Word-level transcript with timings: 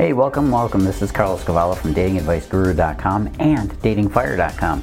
Hey, 0.00 0.14
welcome, 0.14 0.50
welcome. 0.50 0.82
This 0.82 1.02
is 1.02 1.12
Carlos 1.12 1.44
Cavallo 1.44 1.74
from 1.74 1.92
datingadviceguru.com 1.92 3.34
and 3.38 3.70
datingfire.com. 3.82 4.82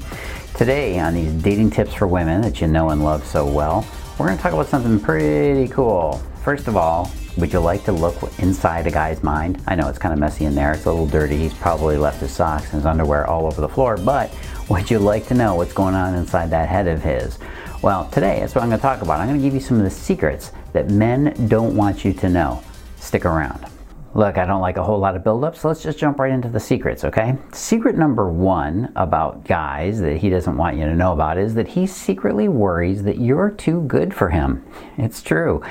Today, 0.53 0.99
on 0.99 1.15
these 1.15 1.33
dating 1.41 1.71
tips 1.71 1.95
for 1.95 2.05
women 2.05 2.39
that 2.41 2.61
you 2.61 2.67
know 2.67 2.91
and 2.91 3.03
love 3.03 3.25
so 3.25 3.43
well, 3.43 3.83
we're 4.19 4.27
going 4.27 4.37
to 4.37 4.43
talk 4.43 4.53
about 4.53 4.67
something 4.67 4.99
pretty 4.99 5.69
cool. 5.69 6.21
First 6.43 6.67
of 6.67 6.77
all, 6.77 7.11
would 7.35 7.51
you 7.51 7.59
like 7.59 7.83
to 7.85 7.91
look 7.91 8.15
inside 8.37 8.85
a 8.85 8.91
guy's 8.91 9.23
mind? 9.23 9.59
I 9.65 9.73
know 9.73 9.87
it's 9.87 9.97
kind 9.97 10.13
of 10.13 10.19
messy 10.19 10.45
in 10.45 10.53
there. 10.53 10.73
It's 10.73 10.85
a 10.85 10.91
little 10.91 11.07
dirty. 11.07 11.37
He's 11.37 11.53
probably 11.55 11.97
left 11.97 12.21
his 12.21 12.31
socks 12.31 12.65
and 12.65 12.73
his 12.73 12.85
underwear 12.85 13.25
all 13.25 13.47
over 13.47 13.59
the 13.59 13.67
floor, 13.67 13.97
but 13.97 14.31
would 14.69 14.91
you 14.91 14.99
like 14.99 15.25
to 15.29 15.33
know 15.33 15.55
what's 15.55 15.73
going 15.73 15.95
on 15.95 16.13
inside 16.13 16.51
that 16.51 16.69
head 16.69 16.87
of 16.87 17.01
his? 17.01 17.39
Well, 17.81 18.07
today, 18.09 18.41
that's 18.41 18.53
what 18.53 18.61
I'm 18.61 18.69
going 18.69 18.79
to 18.79 18.83
talk 18.83 19.01
about. 19.01 19.19
I'm 19.19 19.27
going 19.27 19.39
to 19.39 19.43
give 19.43 19.55
you 19.55 19.61
some 19.61 19.77
of 19.77 19.83
the 19.83 19.89
secrets 19.89 20.51
that 20.73 20.91
men 20.91 21.47
don't 21.47 21.75
want 21.75 22.05
you 22.05 22.13
to 22.13 22.29
know. 22.29 22.63
Stick 22.97 23.25
around. 23.25 23.65
Look, 24.13 24.37
I 24.37 24.45
don't 24.45 24.61
like 24.61 24.77
a 24.77 24.83
whole 24.83 24.97
lot 24.97 25.15
of 25.15 25.23
buildup, 25.23 25.55
so 25.55 25.67
let's 25.67 25.83
just 25.83 25.99
jump 25.99 26.19
right 26.19 26.31
into 26.31 26.49
the 26.49 26.59
secrets, 26.59 27.03
okay? 27.03 27.37
Secret 27.51 27.97
number 27.97 28.29
one 28.31 28.91
about 28.95 29.45
guys 29.45 29.99
that 29.99 30.17
he 30.17 30.29
doesn't 30.29 30.57
want 30.57 30.77
you 30.77 30.85
to 30.85 30.95
know 30.95 31.13
about 31.13 31.37
is 31.37 31.53
that 31.53 31.67
he 31.67 31.85
secretly 31.85 32.47
worries 32.47 33.03
that 33.03 33.19
you're 33.19 33.51
too 33.51 33.81
good 33.83 34.13
for 34.13 34.29
him. 34.29 34.65
It's 34.97 35.21
true. 35.21 35.61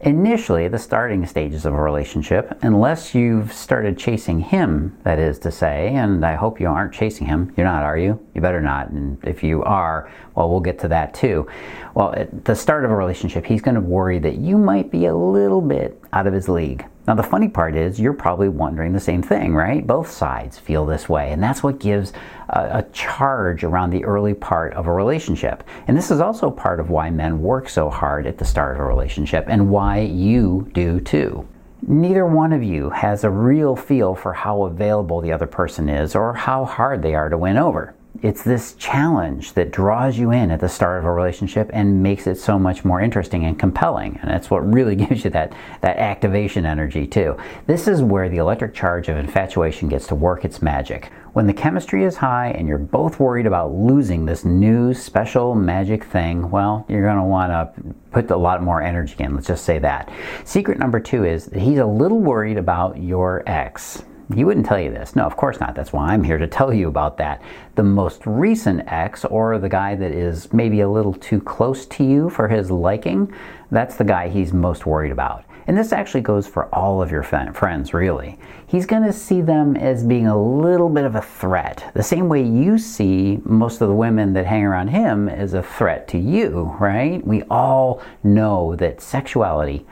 Initially, 0.00 0.66
the 0.66 0.78
starting 0.78 1.24
stages 1.26 1.64
of 1.64 1.74
a 1.74 1.80
relationship, 1.80 2.58
unless 2.62 3.14
you've 3.14 3.52
started 3.52 3.96
chasing 3.96 4.40
him, 4.40 4.98
that 5.04 5.20
is 5.20 5.38
to 5.40 5.52
say, 5.52 5.88
and 5.94 6.24
I 6.26 6.34
hope 6.34 6.60
you 6.60 6.68
aren't 6.68 6.94
chasing 6.94 7.26
him. 7.26 7.52
You're 7.56 7.66
not, 7.66 7.84
are 7.84 7.98
you? 7.98 8.18
You 8.34 8.40
better 8.40 8.62
not. 8.62 8.90
And 8.90 9.22
if 9.22 9.44
you 9.44 9.62
are, 9.62 10.10
well, 10.34 10.50
we'll 10.50 10.60
get 10.60 10.78
to 10.80 10.88
that 10.88 11.14
too. 11.14 11.46
Well, 11.94 12.14
at 12.14 12.44
the 12.46 12.56
start 12.56 12.84
of 12.84 12.90
a 12.90 12.96
relationship, 12.96 13.46
he's 13.46 13.62
going 13.62 13.76
to 13.76 13.80
worry 13.80 14.18
that 14.18 14.38
you 14.38 14.58
might 14.58 14.90
be 14.90 15.06
a 15.06 15.14
little 15.14 15.60
bit 15.60 16.02
out 16.12 16.26
of 16.26 16.32
his 16.32 16.48
league. 16.48 16.84
Now, 17.04 17.14
the 17.16 17.22
funny 17.24 17.48
part 17.48 17.74
is, 17.74 17.98
you're 17.98 18.12
probably 18.12 18.48
wondering 18.48 18.92
the 18.92 19.00
same 19.00 19.22
thing, 19.22 19.54
right? 19.54 19.84
Both 19.84 20.08
sides 20.08 20.56
feel 20.56 20.86
this 20.86 21.08
way, 21.08 21.32
and 21.32 21.42
that's 21.42 21.60
what 21.60 21.80
gives 21.80 22.12
a, 22.48 22.78
a, 22.78 22.86
charge 22.92 23.64
around 23.64 23.90
the 23.90 24.04
early 24.04 24.34
part 24.34 24.72
of 24.74 24.86
a 24.86 24.92
relationship. 24.92 25.64
And 25.88 25.96
this 25.96 26.12
is 26.12 26.20
also 26.20 26.48
part 26.48 26.78
of 26.78 26.90
why 26.90 27.10
men 27.10 27.42
work 27.42 27.68
so 27.68 27.90
hard 27.90 28.24
at 28.24 28.38
the 28.38 28.44
start 28.44 28.76
of 28.76 28.82
a 28.82 28.84
relationship 28.84 29.46
and 29.48 29.68
why 29.68 29.98
you 29.98 30.70
do 30.74 31.00
too. 31.00 31.46
Neither 31.84 32.24
one 32.24 32.52
of 32.52 32.62
you 32.62 32.90
has 32.90 33.24
a 33.24 33.30
real 33.30 33.74
feel 33.74 34.14
for 34.14 34.32
how 34.32 34.62
available 34.62 35.20
the 35.20 35.32
other 35.32 35.48
person 35.48 35.88
is 35.88 36.14
or 36.14 36.32
how 36.34 36.64
hard 36.64 37.02
they 37.02 37.16
are 37.16 37.28
to 37.28 37.36
win 37.36 37.56
over 37.56 37.94
it's 38.20 38.42
this 38.42 38.74
challenge 38.74 39.54
that 39.54 39.70
draws 39.70 40.18
you 40.18 40.30
in 40.30 40.50
at 40.50 40.60
the 40.60 40.68
start 40.68 40.98
of 40.98 41.04
a 41.06 41.12
relationship 41.12 41.70
and 41.72 42.02
makes 42.02 42.26
it 42.26 42.36
so 42.36 42.58
much 42.58 42.84
more 42.84 43.00
interesting 43.00 43.44
and 43.44 43.58
compelling. 43.58 44.18
And 44.20 44.30
that's 44.30 44.50
what 44.50 44.70
really 44.72 44.94
gives 44.96 45.24
you 45.24 45.30
that, 45.30 45.54
that 45.80 45.96
activation 45.96 46.66
energy, 46.66 47.06
too. 47.06 47.36
This 47.66 47.88
is 47.88 48.02
where 48.02 48.28
the 48.28 48.36
electric 48.36 48.74
charge 48.74 49.08
of 49.08 49.16
infatuation 49.16 49.88
gets 49.88 50.06
to 50.08 50.14
work 50.14 50.44
its 50.44 50.60
magic. 50.60 51.10
When 51.32 51.46
the 51.46 51.54
chemistry 51.54 52.04
is 52.04 52.16
high 52.16 52.48
and 52.50 52.68
you're 52.68 52.76
both 52.76 53.18
worried 53.18 53.46
about 53.46 53.72
losing 53.72 54.26
this 54.26 54.44
new 54.44 54.92
special 54.92 55.54
magic 55.54 56.04
thing, 56.04 56.50
well, 56.50 56.84
you're 56.88 57.02
going 57.02 57.16
to 57.16 57.22
want 57.22 57.50
to 57.50 57.94
put 58.10 58.30
a 58.30 58.36
lot 58.36 58.62
more 58.62 58.82
energy 58.82 59.16
in. 59.18 59.34
Let's 59.34 59.46
just 59.46 59.64
say 59.64 59.78
that. 59.78 60.12
Secret 60.44 60.78
number 60.78 61.00
two 61.00 61.24
is 61.24 61.46
that 61.46 61.60
he's 61.60 61.78
a 61.78 61.86
little 61.86 62.20
worried 62.20 62.58
about 62.58 63.02
your 63.02 63.42
ex. 63.46 64.02
He 64.34 64.44
wouldn't 64.44 64.66
tell 64.66 64.80
you 64.80 64.90
this. 64.90 65.14
No, 65.14 65.24
of 65.24 65.36
course 65.36 65.60
not. 65.60 65.74
That's 65.74 65.92
why 65.92 66.08
I'm 66.08 66.24
here 66.24 66.38
to 66.38 66.46
tell 66.46 66.72
you 66.72 66.88
about 66.88 67.18
that. 67.18 67.42
The 67.74 67.82
most 67.82 68.22
recent 68.26 68.82
ex, 68.86 69.24
or 69.24 69.58
the 69.58 69.68
guy 69.68 69.94
that 69.94 70.12
is 70.12 70.52
maybe 70.52 70.80
a 70.80 70.88
little 70.88 71.14
too 71.14 71.40
close 71.40 71.86
to 71.86 72.04
you 72.04 72.30
for 72.30 72.48
his 72.48 72.70
liking, 72.70 73.32
that's 73.70 73.96
the 73.96 74.04
guy 74.04 74.28
he's 74.28 74.52
most 74.52 74.86
worried 74.86 75.12
about. 75.12 75.44
And 75.66 75.78
this 75.78 75.92
actually 75.92 76.22
goes 76.22 76.46
for 76.46 76.66
all 76.74 77.00
of 77.00 77.10
your 77.12 77.22
friends, 77.22 77.94
really. 77.94 78.38
He's 78.66 78.86
going 78.86 79.04
to 79.04 79.12
see 79.12 79.42
them 79.42 79.76
as 79.76 80.02
being 80.02 80.26
a 80.26 80.36
little 80.36 80.88
bit 80.88 81.04
of 81.04 81.14
a 81.14 81.22
threat, 81.22 81.90
the 81.94 82.02
same 82.02 82.28
way 82.28 82.42
you 82.42 82.78
see 82.78 83.40
most 83.44 83.80
of 83.80 83.88
the 83.88 83.94
women 83.94 84.32
that 84.32 84.46
hang 84.46 84.64
around 84.64 84.88
him 84.88 85.28
as 85.28 85.54
a 85.54 85.62
threat 85.62 86.08
to 86.08 86.18
you, 86.18 86.76
right? 86.80 87.24
We 87.24 87.42
all 87.44 88.02
know 88.24 88.74
that 88.76 89.00
sexuality 89.00 89.86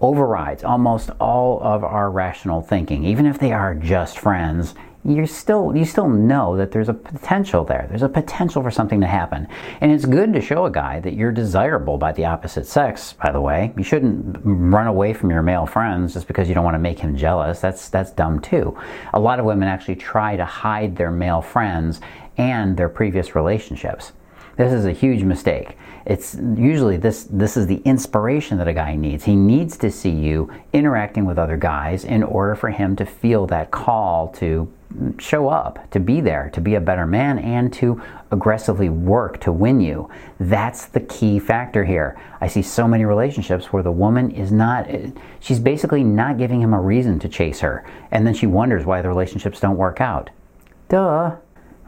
overrides 0.00 0.64
almost 0.64 1.10
all 1.20 1.60
of 1.62 1.84
our 1.84 2.10
rational 2.10 2.60
thinking. 2.60 3.04
Even 3.04 3.26
if 3.26 3.38
they 3.38 3.52
are 3.52 3.74
just 3.74 4.18
friends, 4.18 4.74
you 5.04 5.26
still 5.26 5.76
you 5.76 5.84
still 5.84 6.08
know 6.08 6.56
that 6.56 6.72
there's 6.72 6.88
a 6.88 6.94
potential 6.94 7.64
there. 7.64 7.86
There's 7.88 8.02
a 8.02 8.08
potential 8.08 8.62
for 8.62 8.70
something 8.70 9.00
to 9.02 9.06
happen. 9.06 9.46
And 9.80 9.92
it's 9.92 10.06
good 10.06 10.32
to 10.32 10.40
show 10.40 10.64
a 10.64 10.70
guy 10.70 11.00
that 11.00 11.12
you're 11.12 11.32
desirable 11.32 11.98
by 11.98 12.12
the 12.12 12.24
opposite 12.24 12.66
sex, 12.66 13.12
by 13.12 13.30
the 13.30 13.40
way. 13.40 13.72
You 13.76 13.84
shouldn't 13.84 14.38
run 14.42 14.86
away 14.86 15.12
from 15.12 15.30
your 15.30 15.42
male 15.42 15.66
friends 15.66 16.14
just 16.14 16.26
because 16.26 16.48
you 16.48 16.54
don't 16.54 16.64
want 16.64 16.74
to 16.74 16.80
make 16.80 16.98
him 16.98 17.16
jealous. 17.16 17.60
That's 17.60 17.88
that's 17.90 18.12
dumb 18.12 18.40
too. 18.40 18.78
A 19.12 19.20
lot 19.20 19.38
of 19.38 19.44
women 19.44 19.68
actually 19.68 19.96
try 19.96 20.36
to 20.36 20.44
hide 20.44 20.96
their 20.96 21.10
male 21.10 21.42
friends 21.42 22.00
and 22.38 22.76
their 22.76 22.88
previous 22.88 23.34
relationships. 23.34 24.12
This 24.56 24.72
is 24.72 24.84
a 24.84 24.92
huge 24.92 25.22
mistake. 25.22 25.76
It's 26.06 26.34
usually 26.34 26.96
this 26.96 27.24
this 27.24 27.56
is 27.56 27.66
the 27.66 27.82
inspiration 27.84 28.58
that 28.58 28.68
a 28.68 28.74
guy 28.74 28.94
needs. 28.94 29.24
He 29.24 29.34
needs 29.34 29.76
to 29.78 29.90
see 29.90 30.10
you 30.10 30.52
interacting 30.72 31.24
with 31.24 31.38
other 31.38 31.56
guys 31.56 32.04
in 32.04 32.22
order 32.22 32.54
for 32.54 32.70
him 32.70 32.94
to 32.96 33.06
feel 33.06 33.46
that 33.46 33.70
call 33.70 34.28
to 34.34 34.70
show 35.18 35.48
up, 35.48 35.90
to 35.90 35.98
be 35.98 36.20
there, 36.20 36.50
to 36.50 36.60
be 36.60 36.76
a 36.76 36.80
better 36.80 37.06
man 37.06 37.38
and 37.38 37.72
to 37.72 38.00
aggressively 38.30 38.88
work 38.88 39.40
to 39.40 39.50
win 39.50 39.80
you. 39.80 40.08
That's 40.38 40.86
the 40.86 41.00
key 41.00 41.38
factor 41.40 41.84
here. 41.84 42.20
I 42.40 42.46
see 42.46 42.62
so 42.62 42.86
many 42.86 43.04
relationships 43.04 43.72
where 43.72 43.82
the 43.82 43.90
woman 43.90 44.30
is 44.30 44.52
not 44.52 44.88
she's 45.40 45.58
basically 45.58 46.04
not 46.04 46.38
giving 46.38 46.60
him 46.60 46.74
a 46.74 46.80
reason 46.80 47.18
to 47.20 47.28
chase 47.28 47.60
her 47.60 47.84
and 48.10 48.26
then 48.26 48.34
she 48.34 48.46
wonders 48.46 48.84
why 48.84 49.02
the 49.02 49.08
relationships 49.08 49.58
don't 49.58 49.76
work 49.76 50.00
out. 50.00 50.30
Duh. 50.88 51.36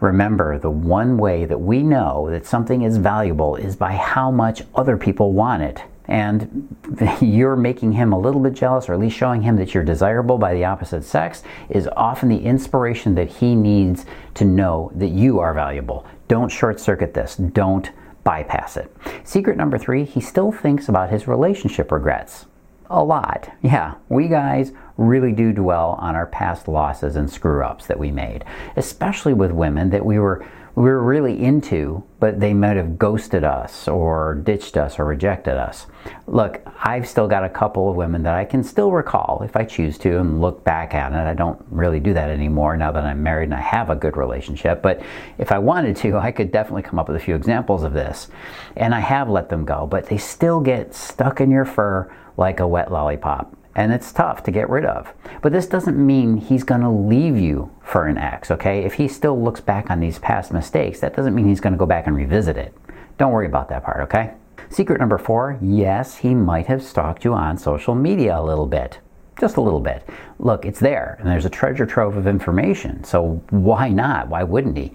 Remember, 0.01 0.59
the 0.59 0.71
one 0.71 1.17
way 1.17 1.45
that 1.47 1.59
we 1.59 1.83
know 1.83 2.29
that 2.31 2.47
something 2.47 2.83
is 2.83 2.99
valuable 2.99 3.57
is 3.57 3.77
by 3.77 3.93
how 3.93 4.31
much 4.31 4.63
other 4.75 4.97
people 4.97 5.33
want 5.33 5.63
it. 5.63 5.83
And 6.09 6.69
you're 7.21 7.57
making 7.57 7.93
him 7.93 8.13
a 8.13 8.19
little 8.19 8.41
bit 8.41 8.55
jealous, 8.55 8.89
or 8.89 8.95
at 8.95 9.01
least 9.01 9.17
showing 9.17 9.43
him 9.43 9.57
that 9.57 9.75
you're 9.75 9.85
desirable 9.85 10.39
by 10.39 10.55
the 10.55 10.65
opposite 10.65 11.05
sex, 11.05 11.43
is 11.69 11.89
often 11.97 12.29
the 12.29 12.39
inspiration 12.39 13.15
that 13.15 13.29
he 13.29 13.55
needs 13.55 14.07
to 14.35 14.45
know 14.45 14.93
that 14.95 15.09
you 15.09 15.41
are 15.41 15.55
valuable. 15.55 16.07
Don't 16.29 16.51
short 16.51 16.79
circuit 16.79 17.15
this. 17.15 17.37
Don't 17.37 17.91
bypass 18.23 18.77
it. 18.77 18.95
Secret 19.25 19.57
number 19.57 19.79
three, 19.79 20.05
he 20.05 20.21
still 20.21 20.53
thinks 20.53 20.89
about 20.89 21.11
his 21.11 21.27
relationship 21.27 21.91
regrets 21.91 22.47
a 22.91 23.03
lot. 23.03 23.51
Yeah, 23.63 23.95
we 24.09 24.29
guys 24.29 24.73
really 24.97 25.33
do 25.33 25.53
dwell 25.53 25.97
on 26.01 26.15
our 26.15 26.27
past 26.27 26.69
losses 26.69 27.17
and 27.17 27.31
screw 27.31 27.65
ups 27.65 27.87
that 27.87 27.99
we 27.99 28.11
made, 28.11 28.45
especially 28.77 29.35
with 29.35 29.53
women 29.53 29.91
that 29.91 30.05
we 30.05 30.19
were 30.19 30.47
we 30.77 30.85
were 30.85 31.03
really 31.03 31.43
into, 31.43 32.05
but 32.21 32.39
they 32.39 32.53
might 32.53 32.77
have 32.77 32.99
ghosted 32.99 33.45
us 33.45 33.89
or 33.89 34.35
ditched 34.35 34.77
us 34.77 34.99
or 34.99 35.07
rejected 35.07 35.57
us. 35.57 35.87
Look, 36.27 36.61
I've 36.85 37.09
still 37.09 37.27
got 37.27 37.45
a 37.45 37.49
couple 37.49 37.89
of 37.89 37.97
women 37.97 38.23
that 38.25 38.35
I 38.35 38.45
can 38.45 38.63
still 38.63 38.93
recall 38.93 39.41
if 39.43 39.57
I 39.57 39.65
choose 39.65 39.97
to 39.99 40.19
and 40.19 40.43
look 40.43 40.65
back 40.65 40.93
at 40.93 41.13
it. 41.13 41.17
I 41.17 41.33
don't 41.33 41.65
really 41.71 41.99
do 41.99 42.13
that 42.13 42.29
anymore 42.29 42.77
now 42.77 42.93
that 42.93 43.05
I'm 43.05 43.23
married 43.23 43.47
and 43.47 43.55
I 43.55 43.61
have 43.63 43.89
a 43.89 43.97
good 43.97 44.19
relationship, 44.19 44.83
but 44.83 45.01
if 45.39 45.51
I 45.51 45.59
wanted 45.59 45.97
to, 45.97 46.19
I 46.19 46.31
could 46.31 46.53
definitely 46.53 46.83
come 46.83 46.99
up 46.99 47.09
with 47.09 47.17
a 47.17 47.25
few 47.25 47.35
examples 47.35 47.83
of 47.83 47.95
this. 47.95 48.29
And 48.77 48.95
I 48.95 49.01
have 49.01 49.31
let 49.31 49.49
them 49.49 49.65
go, 49.65 49.87
but 49.87 50.11
they 50.11 50.19
still 50.19 50.61
get 50.61 50.95
stuck 50.95 51.41
in 51.41 51.51
your 51.51 51.65
fur 51.65 52.15
like 52.37 52.61
a 52.61 52.69
wet 52.69 52.93
lollipop. 52.93 53.57
And 53.77 53.93
it's 53.93 54.11
tough 54.11 54.43
to 54.45 54.51
get 54.51 54.71
rid 54.71 54.87
of. 54.87 55.13
But 55.43 55.53
this 55.53 55.67
doesn't 55.67 55.99
mean 55.99 56.39
he's 56.39 56.65
going 56.65 56.81
to 56.81 56.89
leave 56.89 57.37
you 57.37 57.71
for 57.83 58.07
an 58.07 58.17
ex, 58.17 58.51
okay? 58.51 58.85
If 58.85 58.95
he 58.95 59.07
still 59.07 59.41
looks 59.41 59.61
back 59.61 59.91
on 59.91 60.01
these 60.01 60.19
past 60.19 60.51
mistakes, 60.51 61.01
that 61.01 61.15
doesn't 61.15 61.35
mean 61.35 61.47
he's 61.47 61.61
going 61.61 61.75
to 61.75 61.79
go 61.79 61.85
back 61.85 62.07
and 62.07 62.17
revisit 62.17 62.57
it. 62.57 62.75
Don't 63.19 63.33
worry 63.33 63.47
about 63.47 63.69
that 63.69 63.85
part, 63.85 64.01
okay? 64.01 64.33
Secret 64.71 64.99
number 64.99 65.19
four 65.19 65.59
yes, 65.61 66.17
he 66.17 66.35
might 66.35 66.69
have 66.69 66.83
stalked 66.83 67.23
you 67.23 67.35
on 67.35 67.59
social 67.59 67.95
media 67.95 68.39
a 68.39 68.43
little 68.43 68.67
bit. 68.67 68.99
Just 69.39 69.59
a 69.59 69.61
little 69.61 69.81
bit. 69.81 70.09
Look, 70.39 70.65
it's 70.65 70.81
there, 70.81 71.17
and 71.21 71.29
there's 71.29 71.45
a 71.45 71.51
treasure 71.51 71.85
trove 71.85 72.17
of 72.17 72.27
information, 72.27 73.05
so 73.05 73.43
why 73.51 73.91
not? 73.91 74.29
Why 74.29 74.43
wouldn't 74.43 74.79
he? 74.79 74.93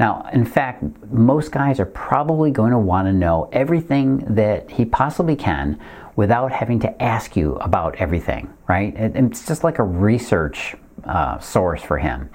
Now, 0.00 0.26
in 0.32 0.46
fact, 0.46 0.82
most 1.10 1.52
guys 1.52 1.78
are 1.78 1.86
probably 1.86 2.50
going 2.50 2.72
to 2.72 2.78
want 2.78 3.06
to 3.06 3.12
know 3.12 3.50
everything 3.52 4.18
that 4.34 4.70
he 4.70 4.86
possibly 4.86 5.36
can 5.36 5.78
without 6.16 6.52
having 6.52 6.80
to 6.80 7.02
ask 7.02 7.36
you 7.36 7.56
about 7.56 7.96
everything, 7.96 8.52
right? 8.66 8.94
It's 8.96 9.46
just 9.46 9.62
like 9.62 9.78
a 9.78 9.84
research 9.84 10.74
uh, 11.04 11.38
source 11.38 11.82
for 11.82 11.98
him. 11.98 12.30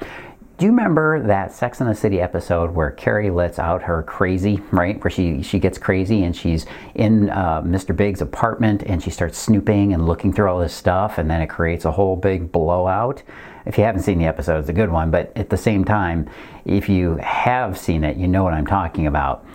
Do 0.58 0.66
you 0.66 0.72
remember 0.72 1.22
that 1.22 1.52
Sex 1.52 1.82
and 1.82 1.90
the 1.90 1.94
City 1.94 2.20
episode 2.20 2.74
where 2.74 2.90
Carrie 2.90 3.30
lets 3.30 3.60
out 3.60 3.84
her 3.84 4.02
crazy, 4.02 4.60
right? 4.72 5.00
Where 5.04 5.12
she, 5.12 5.44
she 5.44 5.60
gets 5.60 5.78
crazy 5.78 6.24
and 6.24 6.36
she's 6.36 6.66
in 6.96 7.30
uh, 7.30 7.62
Mr. 7.62 7.96
Big's 7.96 8.22
apartment 8.22 8.82
and 8.82 9.04
she 9.04 9.12
starts 9.12 9.38
snooping 9.38 9.94
and 9.94 10.08
looking 10.08 10.34
through 10.34 10.50
all 10.50 10.60
this 10.60 10.74
stuff 10.74 11.20
and 11.20 11.30
then 11.30 11.44
it 11.44 11.48
creates 11.48 11.86
a 11.86 11.92
whole 11.92 12.16
big 12.16 12.52
blowout. 12.52 13.22
If 13.68 13.78
you 13.78 13.84
haven't 13.84 14.02
seen 14.02 14.18
the 14.18 14.26
episode, 14.26 14.58
it's 14.58 14.70
a 14.70 14.74
good 14.74 14.90
one, 14.90 15.12
but 15.12 15.32
at 15.36 15.52
the 15.52 15.58
same 15.58 15.86
time, 15.86 16.28
if 16.66 16.90
you 16.90 17.18
have 17.18 17.78
seen 17.78 18.04
it, 18.04 18.18
you 18.18 18.28
know 18.28 18.44
what 18.44 18.56
I'm 18.56 18.66
talking 18.66 19.06
about 19.06 19.46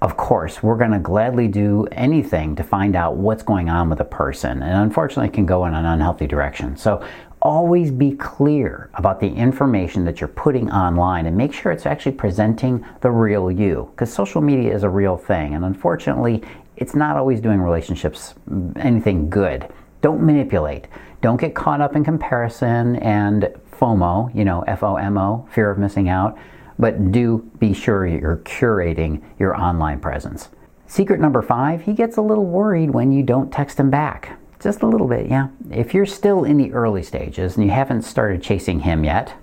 of 0.00 0.16
course, 0.16 0.64
we're 0.64 0.76
going 0.76 0.90
to 0.90 0.98
gladly 0.98 1.46
do 1.46 1.86
anything 1.92 2.56
to 2.56 2.64
find 2.64 2.96
out 2.96 3.14
what's 3.16 3.44
going 3.44 3.68
on 3.68 3.88
with 3.88 4.00
a 4.00 4.04
person. 4.04 4.60
And 4.60 4.82
unfortunately, 4.82 5.28
it 5.28 5.32
can 5.32 5.46
go 5.46 5.64
in 5.66 5.74
an 5.74 5.84
unhealthy 5.84 6.26
direction. 6.26 6.76
So 6.76 7.06
always 7.42 7.90
be 7.90 8.12
clear 8.12 8.88
about 8.94 9.18
the 9.18 9.28
information 9.28 10.04
that 10.04 10.20
you're 10.20 10.28
putting 10.28 10.70
online 10.70 11.26
and 11.26 11.36
make 11.36 11.52
sure 11.52 11.72
it's 11.72 11.86
actually 11.86 12.12
presenting 12.12 12.84
the 13.00 13.10
real 13.10 13.50
you. 13.50 13.90
Because 13.90 14.12
social 14.12 14.40
media 14.40 14.74
is 14.74 14.84
a 14.84 14.88
real 14.88 15.16
thing, 15.16 15.54
and 15.54 15.64
unfortunately, 15.64 16.42
it's 16.76 16.94
not 16.94 17.16
always 17.16 17.40
doing 17.40 17.60
relationships 17.60 18.34
mm, 18.48 18.76
anything 18.78 19.28
good. 19.28 19.68
Don't 20.00 20.22
manipulate. 20.22 20.86
Don't 21.20 21.40
get 21.40 21.54
caught 21.54 21.80
up 21.80 21.94
in 21.94 22.04
comparison 22.04 22.96
and 22.96 23.52
FOMO, 23.72 24.34
you 24.34 24.44
know, 24.44 24.62
F 24.62 24.82
O 24.82 24.96
M 24.96 25.18
O, 25.18 25.46
fear 25.50 25.70
of 25.70 25.78
missing 25.78 26.08
out, 26.08 26.38
but 26.78 27.12
do 27.12 27.50
be 27.58 27.72
sure 27.72 28.06
you're 28.06 28.38
curating 28.38 29.20
your 29.38 29.60
online 29.60 30.00
presence. 30.00 30.48
Secret 30.86 31.20
number 31.20 31.42
five, 31.42 31.82
he 31.82 31.92
gets 31.92 32.16
a 32.16 32.22
little 32.22 32.46
worried 32.46 32.90
when 32.90 33.12
you 33.12 33.22
don't 33.22 33.52
text 33.52 33.80
him 33.80 33.90
back. 33.90 34.38
Just 34.62 34.82
a 34.82 34.86
little 34.86 35.08
bit, 35.08 35.28
yeah. 35.28 35.48
If 35.70 35.92
you're 35.92 36.06
still 36.06 36.44
in 36.44 36.56
the 36.56 36.72
early 36.72 37.02
stages 37.02 37.56
and 37.56 37.64
you 37.64 37.72
haven't 37.72 38.02
started 38.02 38.42
chasing 38.42 38.80
him 38.80 39.02
yet, 39.02 39.34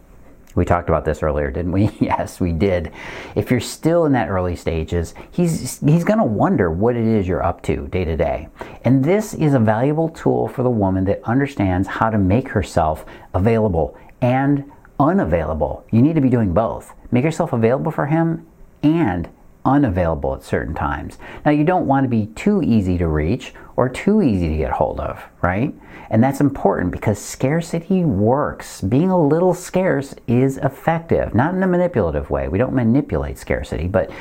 we 0.55 0.65
talked 0.65 0.89
about 0.89 1.03
this 1.03 1.21
earlier, 1.21 1.51
didn't 1.51 1.73
we? 1.73 1.91
yes, 1.99 2.39
we 2.39 2.53
did. 2.53 2.91
If 3.35 3.51
you're 3.51 3.59
still 3.59 4.05
in 4.05 4.13
that 4.13 4.29
early 4.29 4.55
stages, 4.55 5.13
he's 5.31 5.79
he's 5.81 6.03
going 6.03 6.19
to 6.19 6.25
wonder 6.25 6.71
what 6.71 6.95
it 6.95 7.05
is 7.05 7.27
you're 7.27 7.43
up 7.43 7.61
to 7.63 7.87
day 7.87 8.05
to 8.05 8.15
day. 8.15 8.47
And 8.83 9.03
this 9.03 9.33
is 9.33 9.53
a 9.53 9.59
valuable 9.59 10.09
tool 10.09 10.47
for 10.47 10.63
the 10.63 10.69
woman 10.69 11.03
that 11.05 11.21
understands 11.23 11.87
how 11.87 12.09
to 12.09 12.17
make 12.17 12.47
herself 12.47 13.05
available 13.33 13.97
and 14.21 14.71
unavailable. 14.99 15.85
You 15.91 16.01
need 16.01 16.15
to 16.15 16.21
be 16.21 16.29
doing 16.29 16.53
both. 16.53 16.93
Make 17.11 17.25
yourself 17.25 17.53
available 17.53 17.91
for 17.91 18.05
him 18.05 18.47
and 18.83 19.29
unavailable 19.65 20.35
at 20.35 20.43
certain 20.43 20.73
times. 20.73 21.17
Now, 21.45 21.51
you 21.51 21.63
don't 21.63 21.85
want 21.85 22.05
to 22.05 22.09
be 22.09 22.27
too 22.27 22.61
easy 22.61 22.97
to 22.97 23.07
reach 23.07 23.53
or 23.79 23.87
too 23.87 24.21
easy 24.21 24.49
to 24.49 24.57
get 24.57 24.71
hold 24.71 24.99
of, 24.99 25.23
right? 25.41 25.73
And 26.09 26.21
that's 26.21 26.41
important 26.41 26.91
because 26.91 27.17
scarcity 27.17 28.03
works. 28.03 28.81
Being 28.81 29.09
a 29.09 29.17
little 29.17 29.53
scarce 29.53 30.13
is 30.27 30.57
effective, 30.57 31.33
not 31.33 31.55
in 31.55 31.63
a 31.63 31.67
manipulative 31.67 32.29
way. 32.29 32.49
We 32.49 32.57
don't 32.57 32.73
manipulate 32.73 33.37
scarcity, 33.37 33.87
but 33.87 34.11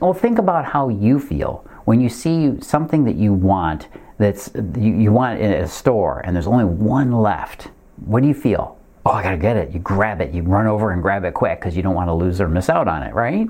well, 0.00 0.12
think 0.12 0.38
about 0.38 0.66
how 0.66 0.90
you 0.90 1.18
feel 1.18 1.66
when 1.86 2.02
you 2.02 2.10
see 2.10 2.60
something 2.60 3.04
that 3.04 3.16
you 3.16 3.32
want 3.32 3.88
that's 4.18 4.50
you, 4.76 4.92
you 4.92 5.10
want 5.10 5.40
in 5.40 5.52
a 5.52 5.66
store 5.66 6.20
and 6.26 6.36
there's 6.36 6.46
only 6.46 6.66
one 6.66 7.10
left. 7.10 7.68
What 8.04 8.20
do 8.20 8.28
you 8.28 8.34
feel? 8.34 8.78
oh, 9.06 9.12
I 9.12 9.22
gotta 9.22 9.38
get 9.38 9.56
it. 9.56 9.72
You 9.72 9.80
grab 9.80 10.20
it, 10.20 10.34
you 10.34 10.42
run 10.42 10.66
over 10.66 10.90
and 10.90 11.00
grab 11.00 11.24
it 11.24 11.32
quick 11.32 11.60
because 11.60 11.74
you 11.74 11.82
don't 11.82 11.94
want 11.94 12.08
to 12.08 12.12
lose 12.12 12.42
or 12.42 12.48
miss 12.48 12.68
out 12.68 12.88
on 12.88 13.02
it, 13.02 13.14
right? 13.14 13.48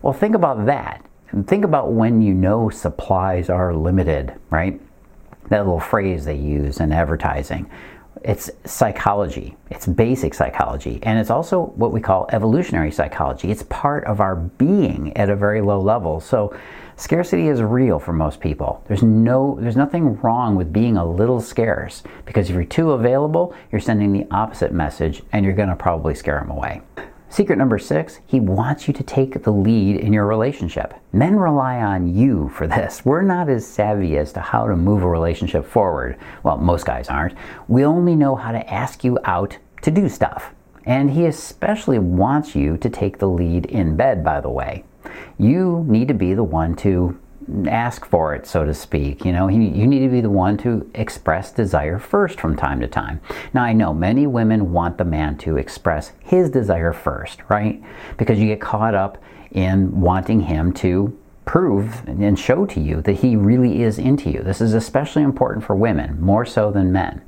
Well, 0.00 0.12
think 0.12 0.36
about 0.36 0.64
that. 0.66 1.04
And 1.32 1.48
think 1.48 1.64
about 1.64 1.92
when 1.92 2.22
you 2.22 2.34
know 2.34 2.70
supplies 2.70 3.50
are 3.50 3.74
limited, 3.74 4.34
right? 4.50 4.80
That 5.52 5.66
little 5.66 5.80
phrase 5.80 6.24
they 6.24 6.36
use 6.36 6.80
in 6.80 6.92
advertising. 6.92 7.68
It's 8.24 8.50
psychology. 8.64 9.54
It's 9.70 9.86
basic 9.86 10.32
psychology. 10.32 10.98
And 11.02 11.18
it's 11.18 11.28
also 11.28 11.66
what 11.76 11.92
we 11.92 12.00
call 12.00 12.26
evolutionary 12.32 12.90
psychology. 12.90 13.50
It's 13.50 13.62
part 13.64 14.04
of 14.04 14.22
our 14.22 14.34
being 14.34 15.14
at 15.14 15.28
a 15.28 15.36
very 15.36 15.60
low 15.60 15.78
level. 15.78 16.20
So 16.20 16.56
scarcity 16.96 17.48
is 17.48 17.60
real 17.60 17.98
for 17.98 18.14
most 18.14 18.40
people. 18.40 18.82
There's 18.88 19.02
no 19.02 19.58
there's 19.60 19.76
nothing 19.76 20.18
wrong 20.22 20.54
with 20.56 20.72
being 20.72 20.96
a 20.96 21.04
little 21.04 21.38
scarce 21.38 22.02
because 22.24 22.48
if 22.48 22.54
you're 22.54 22.64
too 22.64 22.92
available, 22.92 23.54
you're 23.70 23.80
sending 23.82 24.10
the 24.10 24.26
opposite 24.30 24.72
message 24.72 25.22
and 25.32 25.44
you're 25.44 25.52
going 25.52 25.68
to 25.68 25.76
probably 25.76 26.14
scare 26.14 26.40
them 26.40 26.50
away. 26.50 26.80
Secret 27.32 27.56
number 27.56 27.78
six, 27.78 28.20
he 28.26 28.40
wants 28.40 28.86
you 28.86 28.92
to 28.92 29.02
take 29.02 29.42
the 29.42 29.50
lead 29.50 29.96
in 29.96 30.12
your 30.12 30.26
relationship. 30.26 30.92
Men 31.14 31.36
rely 31.38 31.80
on 31.80 32.14
you 32.14 32.50
for 32.50 32.66
this. 32.66 33.06
We're 33.06 33.22
not 33.22 33.48
as 33.48 33.66
savvy 33.66 34.18
as 34.18 34.34
to 34.34 34.40
how 34.40 34.66
to 34.66 34.76
move 34.76 35.02
a 35.02 35.08
relationship 35.08 35.64
forward. 35.64 36.18
Well, 36.42 36.58
most 36.58 36.84
guys 36.84 37.08
aren't. 37.08 37.34
We 37.68 37.86
only 37.86 38.14
know 38.14 38.36
how 38.36 38.52
to 38.52 38.70
ask 38.70 39.02
you 39.02 39.18
out 39.24 39.56
to 39.80 39.90
do 39.90 40.10
stuff. 40.10 40.52
And 40.84 41.10
he 41.10 41.24
especially 41.24 41.98
wants 41.98 42.54
you 42.54 42.76
to 42.76 42.90
take 42.90 43.16
the 43.16 43.30
lead 43.30 43.64
in 43.64 43.96
bed, 43.96 44.22
by 44.22 44.42
the 44.42 44.50
way. 44.50 44.84
You 45.38 45.86
need 45.88 46.08
to 46.08 46.14
be 46.14 46.34
the 46.34 46.44
one 46.44 46.76
to 46.76 47.18
ask 47.66 48.04
for 48.04 48.34
it, 48.34 48.46
so 48.46 48.64
to 48.64 48.74
speak. 48.74 49.24
You 49.24 49.32
know, 49.32 49.48
you 49.48 49.86
need 49.86 50.00
to 50.00 50.08
be 50.08 50.20
the 50.20 50.30
one 50.30 50.56
to 50.58 50.90
express 50.94 51.50
desire 51.52 51.98
first 51.98 52.40
from 52.40 52.56
time 52.56 52.80
to 52.80 52.88
time. 52.88 53.20
Now, 53.54 53.62
I 53.62 53.72
know 53.72 53.92
many 53.92 54.26
women 54.26 54.72
want 54.72 54.98
the 54.98 55.04
man 55.04 55.38
to 55.38 55.56
express 55.56 56.12
his 56.20 56.50
desire 56.50 56.92
first, 56.92 57.40
right? 57.48 57.82
Because 58.16 58.38
you 58.38 58.46
get 58.46 58.60
caught 58.60 58.94
up 58.94 59.22
in 59.50 60.00
wanting 60.00 60.40
him 60.40 60.72
to 60.72 61.18
prove 61.44 62.06
and 62.06 62.38
show 62.38 62.64
to 62.66 62.80
you 62.80 63.02
that 63.02 63.14
he 63.14 63.36
really 63.36 63.82
is 63.82 63.98
into 63.98 64.30
you. 64.30 64.42
This 64.42 64.60
is 64.60 64.74
especially 64.74 65.22
important 65.22 65.64
for 65.64 65.74
women, 65.74 66.20
more 66.20 66.46
so 66.46 66.70
than 66.70 66.92
men. 66.92 67.22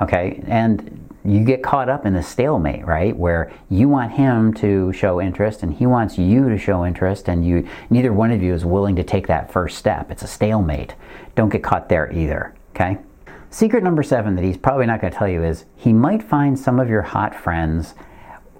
Okay, 0.00 0.42
and 0.46 1.08
you 1.24 1.44
get 1.44 1.62
caught 1.62 1.88
up 1.88 2.06
in 2.06 2.14
a 2.14 2.22
stalemate, 2.22 2.86
right? 2.86 3.16
Where 3.16 3.52
you 3.68 3.88
want 3.88 4.12
him 4.12 4.54
to 4.54 4.92
show 4.92 5.20
interest 5.20 5.62
and 5.62 5.74
he 5.74 5.86
wants 5.86 6.16
you 6.16 6.48
to 6.48 6.56
show 6.56 6.86
interest 6.86 7.28
and 7.28 7.44
you 7.44 7.68
neither 7.90 8.12
one 8.12 8.30
of 8.30 8.42
you 8.42 8.54
is 8.54 8.64
willing 8.64 8.96
to 8.96 9.04
take 9.04 9.26
that 9.26 9.52
first 9.52 9.76
step. 9.76 10.10
It's 10.10 10.22
a 10.22 10.28
stalemate. 10.28 10.94
Don't 11.34 11.50
get 11.50 11.62
caught 11.62 11.88
there 11.88 12.10
either, 12.12 12.54
okay? 12.74 12.98
Secret 13.50 13.82
number 13.82 14.02
7 14.02 14.36
that 14.36 14.44
he's 14.44 14.56
probably 14.56 14.86
not 14.86 15.00
going 15.00 15.12
to 15.12 15.18
tell 15.18 15.28
you 15.28 15.42
is 15.42 15.64
he 15.76 15.92
might 15.92 16.22
find 16.22 16.58
some 16.58 16.78
of 16.78 16.88
your 16.88 17.02
hot 17.02 17.34
friends 17.34 17.94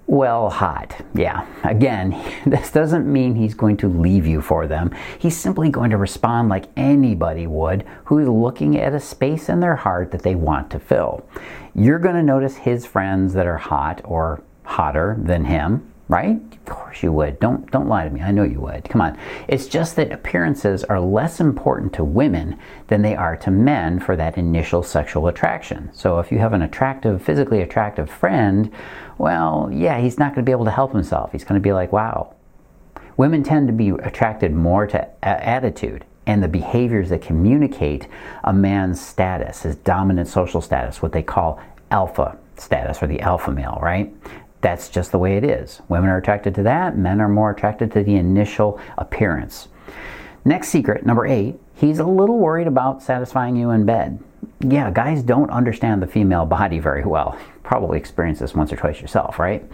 well, 0.09 0.49
hot. 0.49 1.05
Yeah. 1.15 1.47
Again, 1.65 2.19
this 2.47 2.71
doesn't 2.73 3.11
mean 3.11 3.35
he's 3.35 3.55
going 3.55 3.77
to 3.77 3.89
leave 3.89 4.27
you 4.27 4.41
for 4.41 4.67
them. 4.67 4.91
He's 5.19 5.37
simply 5.37 5.69
going 5.69 5.91
to 5.91 5.99
respond 5.99 6.49
like 6.49 6.65
anybody 6.77 7.47
would 7.47 7.85
who's 8.07 8.27
looking 8.27 8.79
at 8.79 8.95
a 8.95 9.01
space 9.01 9.51
in 9.51 9.61
their 9.61 9.77
heart 9.77 10.11
that 10.13 10.23
they 10.23 10.35
want 10.35 10.71
to 10.71 10.81
fill. 10.81 11.29
You're 11.75 11.99
going 11.99 12.15
to 12.15 12.23
notice 12.23 12.57
his 12.57 12.87
friends 12.87 13.35
that 13.35 13.47
are 13.47 13.59
hot 13.59 14.01
or 14.03 14.43
hotter 14.65 15.19
than 15.21 15.45
him, 15.45 15.93
right? 16.09 16.41
Of 16.53 16.65
course 16.65 17.03
you 17.03 17.13
would. 17.13 17.39
Don't 17.39 17.71
don't 17.71 17.89
lie 17.89 18.05
to 18.05 18.11
me. 18.11 18.21
I 18.23 18.31
know 18.31 18.43
you 18.43 18.61
would. 18.61 18.85
Come 18.89 19.01
on. 19.01 19.19
It's 19.47 19.67
just 19.67 19.97
that 19.97 20.11
appearances 20.11 20.85
are 20.85 21.01
less 21.01 21.41
important 21.41 21.93
to 21.95 22.05
women 22.05 22.59
than 22.89 23.03
they 23.03 23.15
are 23.15 23.37
to 23.39 23.51
men 23.51 24.01
for 24.01 24.17
that 24.17 24.39
initial 24.39 24.83
sexual 24.83 25.29
attraction. 25.29 25.91
So 25.93 26.19
if 26.19 26.33
you 26.33 26.39
have 26.39 26.55
an 26.55 26.63
attractive, 26.63 27.23
physically 27.23 27.61
attractive 27.61 28.11
friend, 28.11 28.73
well, 29.19 29.69
yeah, 29.73 30.01
he's 30.01 30.19
not 30.19 30.35
going 30.35 30.45
to 30.45 30.49
be 30.49 30.53
able 30.53 30.65
to 30.65 30.71
help 30.71 30.93
himself. 30.93 31.33
He's 31.33 31.45
going 31.45 31.61
to 31.61 31.65
be 31.65 31.73
like, 31.73 31.93
"Wow." 31.93 32.35
Women 33.17 33.43
tend 33.43 33.67
to 33.67 33.73
be 33.73 33.89
attracted 33.89 34.55
more 34.55 34.87
to 34.87 35.25
attitude 35.25 36.05
and 36.29 36.43
the 36.43 36.49
behaviors 36.49 37.09
that 37.09 37.23
communicate 37.23 38.07
a 38.45 38.53
man's 38.53 39.01
status, 39.01 39.63
his 39.63 39.75
dominant 39.77 40.29
social 40.29 40.61
status, 40.61 41.03
what 41.03 41.11
they 41.11 41.23
call 41.23 41.59
alpha 41.91 42.39
status 42.57 43.03
or 43.03 43.07
the 43.07 43.21
alpha 43.21 43.51
male, 43.51 43.79
right? 43.83 44.15
That's 44.61 44.89
just 44.89 45.13
the 45.13 45.19
way 45.19 45.37
it 45.37 45.45
is. 45.45 45.81
Women 45.89 46.11
are 46.11 46.19
attracted 46.19 46.55
to 46.57 46.63
that, 46.65 46.97
men 46.97 47.21
are 47.21 47.29
more 47.29 47.51
attracted 47.51 47.93
to 47.93 48.03
the 48.03 48.17
initial 48.17 48.81
appearance. 48.97 49.69
Next 50.45 50.69
secret, 50.69 51.05
number 51.05 51.27
eight, 51.27 51.57
he's 51.75 51.99
a 51.99 52.05
little 52.05 52.39
worried 52.39 52.67
about 52.67 53.03
satisfying 53.03 53.57
you 53.57 53.71
in 53.71 53.85
bed. 53.85 54.19
Yeah, 54.61 54.91
guys 54.91 55.23
don't 55.23 55.51
understand 55.51 56.03
the 56.03 56.07
female 56.07 56.47
body 56.47 56.79
very 56.79 57.05
well. 57.05 57.37
You 57.39 57.61
probably 57.63 57.99
experienced 57.99 58.41
this 58.41 58.55
once 58.55 58.73
or 58.73 58.77
twice 58.77 59.01
yourself, 59.01 59.39
right? 59.39 59.65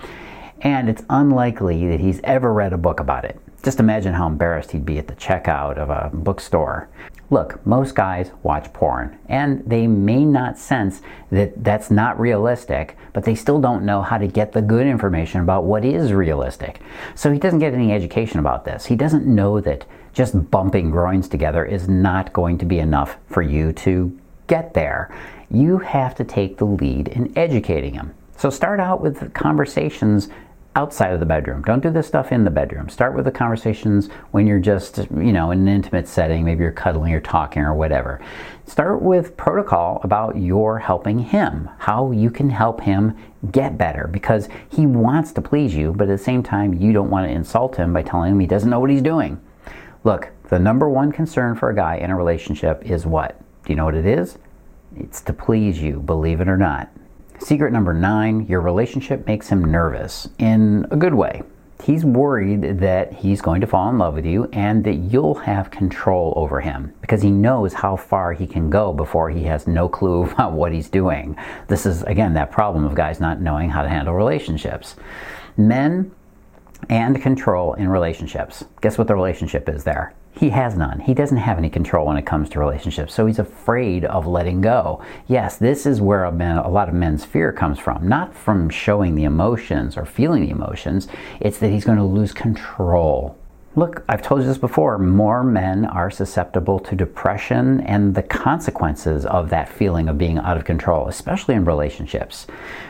And 0.60 0.88
it's 0.88 1.02
unlikely 1.08 1.86
that 1.88 2.00
he's 2.00 2.20
ever 2.24 2.52
read 2.52 2.72
a 2.72 2.78
book 2.78 3.00
about 3.00 3.24
it. 3.24 3.38
Just 3.64 3.80
imagine 3.80 4.12
how 4.12 4.26
embarrassed 4.26 4.72
he'd 4.72 4.84
be 4.84 4.98
at 4.98 5.08
the 5.08 5.14
checkout 5.14 5.78
of 5.78 5.88
a 5.88 6.10
bookstore. 6.12 6.90
Look, 7.30 7.64
most 7.66 7.94
guys 7.94 8.30
watch 8.42 8.70
porn, 8.74 9.18
and 9.26 9.62
they 9.66 9.86
may 9.86 10.22
not 10.26 10.58
sense 10.58 11.00
that 11.30 11.64
that's 11.64 11.90
not 11.90 12.20
realistic, 12.20 12.98
but 13.14 13.24
they 13.24 13.34
still 13.34 13.62
don't 13.62 13.86
know 13.86 14.02
how 14.02 14.18
to 14.18 14.26
get 14.26 14.52
the 14.52 14.60
good 14.60 14.86
information 14.86 15.40
about 15.40 15.64
what 15.64 15.82
is 15.82 16.12
realistic. 16.12 16.82
So 17.14 17.32
he 17.32 17.38
doesn't 17.38 17.60
get 17.60 17.72
any 17.72 17.90
education 17.90 18.38
about 18.38 18.66
this. 18.66 18.84
He 18.84 18.96
doesn't 18.96 19.26
know 19.26 19.58
that 19.60 19.86
just 20.12 20.50
bumping 20.50 20.90
groins 20.90 21.26
together 21.26 21.64
is 21.64 21.88
not 21.88 22.34
going 22.34 22.58
to 22.58 22.66
be 22.66 22.80
enough 22.80 23.16
for 23.28 23.40
you 23.40 23.72
to 23.72 24.20
get 24.46 24.74
there. 24.74 25.10
You 25.50 25.78
have 25.78 26.14
to 26.16 26.24
take 26.24 26.58
the 26.58 26.66
lead 26.66 27.08
in 27.08 27.32
educating 27.36 27.94
him. 27.94 28.12
So 28.36 28.50
start 28.50 28.78
out 28.78 29.00
with 29.00 29.32
conversations 29.32 30.28
outside 30.76 31.12
of 31.12 31.20
the 31.20 31.26
bedroom. 31.26 31.62
Don't 31.62 31.82
do 31.82 31.90
this 31.90 32.06
stuff 32.06 32.32
in 32.32 32.44
the 32.44 32.50
bedroom. 32.50 32.88
Start 32.88 33.14
with 33.14 33.24
the 33.24 33.30
conversations 33.30 34.08
when 34.32 34.46
you're 34.46 34.58
just, 34.58 34.98
you 34.98 35.32
know, 35.32 35.50
in 35.50 35.60
an 35.60 35.68
intimate 35.68 36.08
setting. 36.08 36.44
Maybe 36.44 36.62
you're 36.62 36.72
cuddling 36.72 37.12
or 37.12 37.20
talking 37.20 37.62
or 37.62 37.74
whatever. 37.74 38.20
Start 38.66 39.00
with 39.00 39.36
protocol 39.36 40.00
about 40.02 40.36
your 40.36 40.78
helping 40.78 41.18
him, 41.18 41.70
how 41.78 42.10
you 42.10 42.30
can 42.30 42.50
help 42.50 42.80
him 42.80 43.16
get 43.52 43.78
better 43.78 44.08
because 44.08 44.48
he 44.68 44.86
wants 44.86 45.32
to 45.32 45.42
please 45.42 45.74
you, 45.74 45.92
but 45.92 46.08
at 46.08 46.18
the 46.18 46.24
same 46.24 46.42
time, 46.42 46.74
you 46.74 46.92
don't 46.92 47.10
want 47.10 47.26
to 47.26 47.32
insult 47.32 47.76
him 47.76 47.92
by 47.92 48.02
telling 48.02 48.32
him 48.32 48.40
he 48.40 48.46
doesn't 48.46 48.70
know 48.70 48.80
what 48.80 48.90
he's 48.90 49.02
doing. 49.02 49.40
Look, 50.02 50.30
the 50.48 50.58
number 50.58 50.88
one 50.88 51.12
concern 51.12 51.54
for 51.54 51.70
a 51.70 51.74
guy 51.74 51.96
in 51.96 52.10
a 52.10 52.16
relationship 52.16 52.82
is 52.84 53.06
what? 53.06 53.38
Do 53.64 53.72
you 53.72 53.76
know 53.76 53.84
what 53.84 53.94
it 53.94 54.06
is? 54.06 54.38
It's 54.96 55.20
to 55.22 55.32
please 55.32 55.80
you, 55.80 56.00
believe 56.00 56.40
it 56.40 56.48
or 56.48 56.56
not. 56.56 56.90
Secret 57.40 57.72
number 57.72 57.92
nine 57.92 58.46
your 58.46 58.60
relationship 58.60 59.26
makes 59.26 59.48
him 59.48 59.64
nervous 59.64 60.28
in 60.38 60.86
a 60.90 60.96
good 60.96 61.14
way. 61.14 61.42
He's 61.82 62.04
worried 62.04 62.78
that 62.78 63.12
he's 63.12 63.42
going 63.42 63.60
to 63.60 63.66
fall 63.66 63.90
in 63.90 63.98
love 63.98 64.14
with 64.14 64.24
you 64.24 64.48
and 64.52 64.84
that 64.84 64.94
you'll 64.94 65.34
have 65.34 65.70
control 65.70 66.32
over 66.36 66.60
him 66.60 66.94
because 67.00 67.20
he 67.20 67.30
knows 67.30 67.74
how 67.74 67.96
far 67.96 68.32
he 68.32 68.46
can 68.46 68.70
go 68.70 68.92
before 68.92 69.28
he 69.28 69.42
has 69.44 69.66
no 69.66 69.88
clue 69.88 70.22
about 70.30 70.52
what 70.52 70.72
he's 70.72 70.88
doing. 70.88 71.36
This 71.68 71.84
is, 71.84 72.02
again, 72.04 72.34
that 72.34 72.50
problem 72.50 72.84
of 72.84 72.94
guys 72.94 73.20
not 73.20 73.40
knowing 73.40 73.68
how 73.68 73.82
to 73.82 73.88
handle 73.88 74.14
relationships. 74.14 74.96
Men 75.56 76.12
and 76.88 77.20
control 77.20 77.74
in 77.74 77.88
relationships. 77.88 78.64
Guess 78.80 78.96
what 78.96 79.06
the 79.06 79.14
relationship 79.14 79.68
is 79.68 79.84
there? 79.84 80.14
He 80.36 80.50
has 80.50 80.76
none. 80.76 80.98
He 80.98 81.14
doesn't 81.14 81.36
have 81.36 81.58
any 81.58 81.70
control 81.70 82.06
when 82.06 82.16
it 82.16 82.26
comes 82.26 82.48
to 82.50 82.58
relationships, 82.58 83.14
so 83.14 83.24
he's 83.26 83.38
afraid 83.38 84.04
of 84.04 84.26
letting 84.26 84.60
go. 84.60 85.00
Yes, 85.28 85.56
this 85.56 85.86
is 85.86 86.00
where 86.00 86.24
a, 86.24 86.32
man, 86.32 86.58
a 86.58 86.68
lot 86.68 86.88
of 86.88 86.94
men's 86.94 87.24
fear 87.24 87.52
comes 87.52 87.78
from. 87.78 88.08
Not 88.08 88.34
from 88.34 88.68
showing 88.68 89.14
the 89.14 89.24
emotions 89.24 89.96
or 89.96 90.04
feeling 90.04 90.42
the 90.42 90.50
emotions, 90.50 91.06
it's 91.40 91.58
that 91.58 91.70
he's 91.70 91.84
going 91.84 91.98
to 91.98 92.04
lose 92.04 92.32
control. 92.32 93.38
Look, 93.76 94.04
I've 94.08 94.22
told 94.22 94.40
you 94.40 94.46
this 94.46 94.58
before 94.58 94.98
more 94.98 95.42
men 95.42 95.84
are 95.84 96.10
susceptible 96.10 96.78
to 96.80 96.94
depression 96.94 97.80
and 97.80 98.14
the 98.14 98.22
consequences 98.22 99.26
of 99.26 99.50
that 99.50 99.68
feeling 99.68 100.08
of 100.08 100.18
being 100.18 100.38
out 100.38 100.56
of 100.56 100.64
control, 100.64 101.08
especially 101.08 101.54
in 101.54 101.64
relationships. 101.64 102.46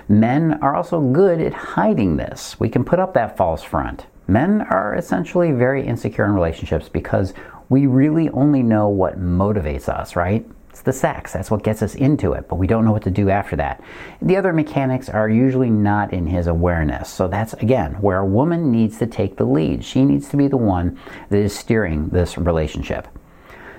Men 0.09 0.59
are 0.63 0.75
also 0.75 1.01
good 1.01 1.41
at 1.41 1.55
hiding 1.55 2.17
this. 2.17 2.59
We 2.61 2.69
can 2.69 2.85
put 2.85 2.99
up 2.99 3.15
that 3.15 3.37
false 3.37 3.63
front. 3.63 4.07
Men 4.27 4.63
are 4.63 4.95
essentially 4.95 5.53
very 5.53 5.87
insecure 5.87 6.25
in 6.25 6.33
relationships 6.33 6.89
because 6.89 7.35
we 7.69 7.87
really 7.87 8.31
only 8.31 8.63
know 8.63 8.89
what 8.89 9.21
motivates 9.21 9.89
us, 9.89 10.17
right? 10.17 10.47
It's 10.71 10.83
the 10.83 10.93
sex. 10.93 11.33
That's 11.33 11.51
what 11.53 11.63
gets 11.63 11.83
us 11.83 11.95
into 11.95 12.33
it, 12.33 12.49
but 12.49 12.57
we 12.57 12.67
don't 12.67 12.85
know 12.85 12.91
what 12.91 13.05
to 13.05 13.11
do 13.11 13.31
after 13.31 13.55
that. 13.57 13.81
The 14.21 14.37
other 14.37 14.53
mechanics 14.53 15.09
are 15.09 15.29
usually 15.29 15.71
not 15.71 16.13
in 16.13 16.27
his 16.27 16.49
awareness. 16.49 17.09
So 17.09 17.29
that's, 17.29 17.53
again, 17.55 17.93
where 18.01 18.19
a 18.19 18.27
woman 18.27 18.73
needs 18.73 18.99
to 18.99 19.07
take 19.07 19.37
the 19.37 19.45
lead. 19.45 19.85
She 19.85 20.05
needs 20.05 20.29
to 20.31 20.37
be 20.37 20.49
the 20.49 20.57
one 20.57 20.99
that 21.31 21.39
is 21.39 21.57
steering 21.57 22.09
this 22.09 22.37
relationship. 22.37 23.07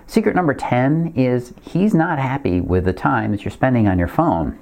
Secret 0.07 0.35
number 0.35 0.53
10 0.53 1.13
is 1.17 1.53
he's 1.61 1.93
not 1.93 2.17
happy 2.17 2.61
with 2.61 2.85
the 2.85 2.93
time 2.93 3.31
that 3.31 3.43
you're 3.43 3.51
spending 3.51 3.87
on 3.87 3.99
your 3.99 4.07
phone. 4.07 4.57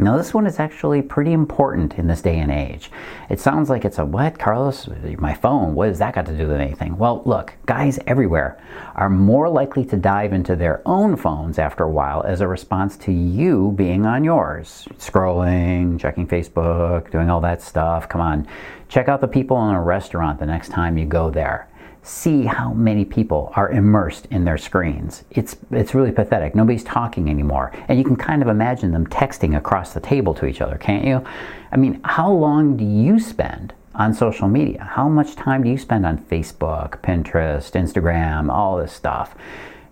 Now, 0.00 0.16
this 0.16 0.34
one 0.34 0.46
is 0.46 0.58
actually 0.58 1.02
pretty 1.02 1.32
important 1.32 1.94
in 1.94 2.08
this 2.08 2.20
day 2.20 2.40
and 2.40 2.50
age. 2.50 2.90
It 3.30 3.38
sounds 3.38 3.70
like 3.70 3.84
it's 3.84 3.98
a 3.98 4.04
what, 4.04 4.40
Carlos? 4.40 4.88
My 5.18 5.34
phone, 5.34 5.74
what 5.74 5.86
has 5.86 6.00
that 6.00 6.16
got 6.16 6.26
to 6.26 6.36
do 6.36 6.48
with 6.48 6.60
anything? 6.60 6.98
Well, 6.98 7.22
look, 7.24 7.54
guys 7.64 8.00
everywhere 8.08 8.60
are 8.96 9.08
more 9.08 9.48
likely 9.48 9.84
to 9.86 9.96
dive 9.96 10.32
into 10.32 10.56
their 10.56 10.82
own 10.84 11.16
phones 11.16 11.60
after 11.60 11.84
a 11.84 11.90
while 11.90 12.24
as 12.24 12.40
a 12.40 12.48
response 12.48 12.96
to 12.98 13.12
you 13.12 13.72
being 13.76 14.04
on 14.04 14.24
yours. 14.24 14.88
Scrolling, 14.98 16.00
checking 16.00 16.26
Facebook, 16.26 17.12
doing 17.12 17.30
all 17.30 17.40
that 17.42 17.62
stuff. 17.62 18.08
Come 18.08 18.20
on, 18.20 18.48
check 18.88 19.08
out 19.08 19.20
the 19.20 19.28
people 19.28 19.68
in 19.68 19.76
a 19.76 19.82
restaurant 19.82 20.40
the 20.40 20.46
next 20.46 20.70
time 20.70 20.98
you 20.98 21.06
go 21.06 21.30
there 21.30 21.68
see 22.04 22.44
how 22.44 22.72
many 22.74 23.02
people 23.02 23.50
are 23.56 23.70
immersed 23.70 24.26
in 24.26 24.44
their 24.44 24.58
screens. 24.58 25.24
It's, 25.30 25.56
it's 25.70 25.94
really 25.94 26.12
pathetic. 26.12 26.54
Nobody's 26.54 26.84
talking 26.84 27.30
anymore. 27.30 27.72
And 27.88 27.98
you 27.98 28.04
can 28.04 28.14
kind 28.14 28.42
of 28.42 28.48
imagine 28.48 28.92
them 28.92 29.06
texting 29.06 29.56
across 29.56 29.94
the 29.94 30.00
table 30.00 30.34
to 30.34 30.46
each 30.46 30.60
other, 30.60 30.76
can't 30.76 31.06
you? 31.06 31.24
I 31.72 31.78
mean, 31.78 32.00
how 32.04 32.30
long 32.30 32.76
do 32.76 32.84
you 32.84 33.18
spend 33.18 33.72
on 33.94 34.12
social 34.12 34.48
media? 34.48 34.84
How 34.84 35.08
much 35.08 35.34
time 35.34 35.62
do 35.62 35.70
you 35.70 35.78
spend 35.78 36.04
on 36.04 36.18
Facebook, 36.18 37.00
Pinterest, 37.00 37.72
Instagram, 37.72 38.52
all 38.52 38.76
this 38.76 38.92
stuff? 38.92 39.34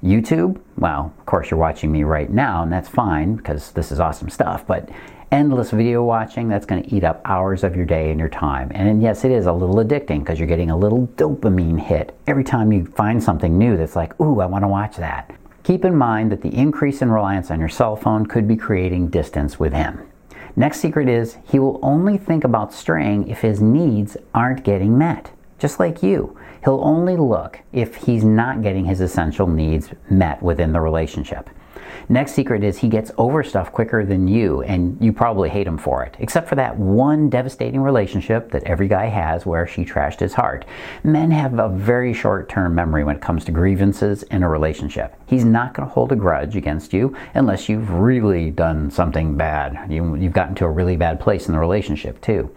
YouTube, 0.02 0.60
well, 0.76 1.14
of 1.18 1.26
course, 1.26 1.50
you're 1.50 1.60
watching 1.60 1.90
me 1.90 2.02
right 2.02 2.28
now, 2.28 2.62
and 2.62 2.72
that's 2.72 2.88
fine 2.88 3.36
because 3.36 3.72
this 3.72 3.90
is 3.90 4.00
awesome 4.00 4.28
stuff, 4.28 4.66
but 4.66 4.90
endless 5.32 5.70
video 5.70 6.04
watching, 6.04 6.48
that's 6.48 6.66
going 6.66 6.82
to 6.82 6.94
eat 6.94 7.02
up 7.02 7.22
hours 7.24 7.64
of 7.64 7.74
your 7.74 7.86
day 7.86 8.10
and 8.10 8.20
your 8.20 8.28
time. 8.28 8.70
And 8.74 9.02
yes, 9.02 9.24
it 9.24 9.32
is 9.32 9.46
a 9.46 9.52
little 9.52 9.76
addicting 9.76 10.20
because 10.20 10.38
you're 10.38 10.46
getting 10.46 10.70
a 10.70 10.76
little 10.76 11.08
dopamine 11.16 11.80
hit 11.80 12.14
every 12.26 12.44
time 12.44 12.70
you 12.70 12.84
find 12.84 13.20
something 13.22 13.56
new 13.56 13.76
that's 13.76 13.96
like, 13.96 14.18
ooh, 14.20 14.40
I 14.40 14.46
want 14.46 14.62
to 14.62 14.68
watch 14.68 14.96
that. 14.98 15.34
Keep 15.64 15.84
in 15.84 15.96
mind 15.96 16.30
that 16.30 16.42
the 16.42 16.54
increase 16.54 17.02
in 17.02 17.10
reliance 17.10 17.50
on 17.50 17.58
your 17.58 17.68
cell 17.68 17.96
phone 17.96 18.26
could 18.26 18.46
be 18.46 18.56
creating 18.56 19.08
distance 19.08 19.58
with 19.58 19.72
him. 19.72 20.06
Next 20.54 20.80
secret 20.80 21.08
is 21.08 21.38
he 21.44 21.58
will 21.58 21.80
only 21.82 22.18
think 22.18 22.44
about 22.44 22.74
straying 22.74 23.28
if 23.28 23.40
his 23.40 23.62
needs 23.62 24.18
aren't 24.34 24.64
getting 24.64 24.98
met, 24.98 25.30
just 25.58 25.80
like 25.80 26.02
you. 26.02 26.38
He'll 26.64 26.82
only 26.82 27.16
look 27.16 27.60
if 27.72 27.96
he's 27.96 28.22
not 28.22 28.62
getting 28.62 28.84
his 28.84 29.00
essential 29.00 29.46
needs 29.46 29.88
met 30.10 30.42
within 30.42 30.72
the 30.72 30.80
relationship. 30.80 31.48
Next 32.08 32.32
secret 32.32 32.64
is 32.64 32.78
he 32.78 32.88
gets 32.88 33.10
over 33.18 33.42
stuff 33.42 33.72
quicker 33.72 34.04
than 34.04 34.28
you, 34.28 34.62
and 34.62 34.96
you 35.00 35.12
probably 35.12 35.48
hate 35.48 35.66
him 35.66 35.78
for 35.78 36.04
it. 36.04 36.16
Except 36.18 36.48
for 36.48 36.54
that 36.56 36.76
one 36.76 37.28
devastating 37.28 37.80
relationship 37.80 38.50
that 38.52 38.64
every 38.64 38.88
guy 38.88 39.06
has 39.06 39.46
where 39.46 39.66
she 39.66 39.84
trashed 39.84 40.20
his 40.20 40.34
heart. 40.34 40.64
Men 41.04 41.30
have 41.30 41.58
a 41.58 41.68
very 41.68 42.12
short 42.12 42.48
term 42.48 42.74
memory 42.74 43.04
when 43.04 43.16
it 43.16 43.22
comes 43.22 43.44
to 43.44 43.52
grievances 43.52 44.22
in 44.24 44.42
a 44.42 44.48
relationship. 44.48 45.14
He's 45.26 45.44
not 45.44 45.74
going 45.74 45.88
to 45.88 45.94
hold 45.94 46.12
a 46.12 46.16
grudge 46.16 46.56
against 46.56 46.92
you 46.92 47.16
unless 47.34 47.68
you've 47.68 47.90
really 47.90 48.50
done 48.50 48.90
something 48.90 49.36
bad. 49.36 49.90
You, 49.90 50.16
you've 50.16 50.32
gotten 50.32 50.54
to 50.56 50.64
a 50.64 50.70
really 50.70 50.96
bad 50.96 51.20
place 51.20 51.46
in 51.46 51.52
the 51.52 51.60
relationship, 51.60 52.20
too 52.20 52.54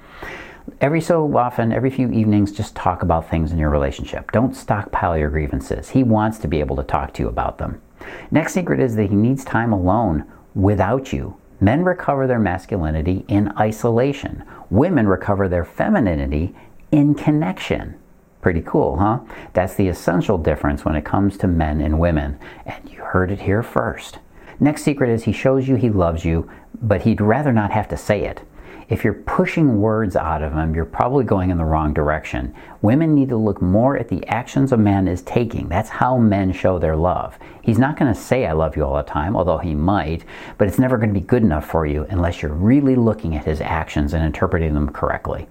every 0.81 1.01
so 1.01 1.37
often, 1.37 1.71
every 1.71 1.89
few 1.89 2.11
evenings, 2.11 2.51
just 2.51 2.75
talk 2.75 3.03
about 3.03 3.29
things 3.29 3.51
in 3.51 3.57
your 3.57 3.69
relationship. 3.69 4.31
Don't 4.31 4.55
stockpile 4.55 5.17
your 5.17 5.29
grievances. 5.29 5.89
He 5.89 6.03
wants 6.03 6.37
to 6.39 6.47
be 6.47 6.59
able 6.59 6.75
to 6.77 6.83
talk 6.83 7.13
to 7.13 7.23
you 7.23 7.29
about 7.29 7.57
them. 7.57 7.81
Next 8.31 8.53
secret 8.53 8.79
is 8.79 8.95
that 8.95 9.09
he 9.09 9.15
needs 9.15 9.43
time 9.43 9.73
alone 9.73 10.25
without 10.53 11.13
you. 11.13 11.37
Men 11.59 11.83
recover 11.83 12.27
their 12.27 12.39
masculinity 12.39 13.25
in 13.27 13.51
isolation. 13.57 14.43
Women 14.69 15.07
recover 15.07 15.47
their 15.47 15.65
femininity 15.65 16.55
in 16.91 17.15
connection. 17.15 17.95
Pretty 18.41 18.61
cool, 18.61 18.97
huh? 18.97 19.19
That's 19.53 19.75
the 19.75 19.87
essential 19.87 20.37
difference 20.37 20.85
when 20.85 20.95
it 20.95 21.05
comes 21.05 21.37
to 21.37 21.47
men 21.47 21.81
and 21.81 21.99
women. 21.99 22.37
And 22.65 22.89
you 22.89 22.99
heard 22.99 23.31
it 23.31 23.41
here 23.41 23.63
first. 23.63 24.19
Next 24.59 24.83
secret 24.83 25.09
is 25.09 25.23
he 25.23 25.31
shows 25.31 25.67
you 25.67 25.75
he 25.75 25.89
loves 25.89 26.25
you, 26.25 26.49
but 26.81 27.01
he'd 27.01 27.21
rather 27.21 27.51
not 27.51 27.71
have 27.71 27.87
to 27.89 27.97
say 27.97 28.25
it 28.25 28.41
if 28.87 29.03
you're 29.03 29.13
pushing 29.13 29.81
words 29.81 30.15
out 30.15 30.43
of 30.43 30.53
him, 30.53 30.75
you're 30.75 30.85
probably 30.85 31.25
going 31.25 31.49
in 31.49 31.57
the 31.57 31.65
wrong 31.65 31.93
direction. 31.93 32.53
Women 32.81 33.15
need 33.15 33.29
to 33.29 33.37
look 33.37 33.61
more 33.61 33.97
at 33.97 34.09
the 34.09 34.25
actions 34.27 34.71
a 34.71 34.77
man 34.77 35.07
is 35.07 35.23
taking. 35.23 35.67
That's 35.67 35.89
how 35.89 36.17
men 36.17 36.51
show 36.51 36.77
their 36.77 36.95
love. 36.95 37.37
He's 37.63 37.79
not 37.79 37.97
going 37.97 38.13
to 38.13 38.19
say, 38.19 38.45
I 38.45 38.51
love 38.51 38.75
you 38.75 38.85
all 38.85 38.95
the 38.95 39.03
time, 39.03 39.35
although 39.35 39.57
he 39.57 39.73
might, 39.73 40.23
but 40.59 40.67
it's 40.67 40.77
never 40.77 40.97
going 40.97 41.09
to 41.09 41.19
be 41.19 41.25
good 41.25 41.41
enough 41.41 41.65
for 41.65 41.87
you 41.87 42.05
unless 42.09 42.41
you're 42.41 42.53
really 42.53 42.95
looking 42.95 43.35
at 43.35 43.45
his 43.45 43.59
actions 43.59 44.13
and 44.13 44.23
interpreting 44.23 44.75
them 44.75 44.91
correctly. 44.91 45.47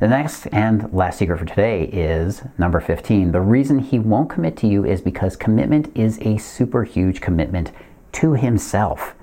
The 0.00 0.08
next 0.08 0.46
and 0.46 0.92
last 0.94 1.18
secret 1.18 1.38
for 1.38 1.44
today 1.44 1.84
is 1.84 2.42
number 2.56 2.80
15. 2.80 3.32
The 3.32 3.40
reason 3.40 3.80
he 3.80 3.98
won't 3.98 4.30
commit 4.30 4.56
to 4.58 4.66
you 4.68 4.84
is 4.84 5.00
because 5.00 5.36
commitment 5.36 5.94
is 5.96 6.18
a 6.20 6.38
super 6.38 6.84
huge 6.84 7.20
commitment 7.20 7.72
to 8.12 8.32
himself 8.32 9.14